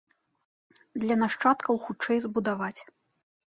[1.03, 2.77] Для нашчадкаў хутчэй збудаваць.